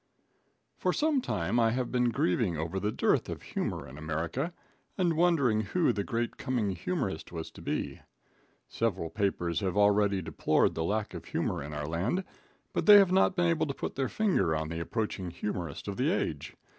[0.79, 4.51] For some time I have been grieving over the dearth of humor in America,
[4.97, 8.01] and wondering who the great coming humorist was to be.
[8.67, 12.23] Several papers have already deplored the lack of humor in our land,
[12.73, 15.97] but they have not been able to put their finger on the approaching humorist of
[15.97, 16.55] the age.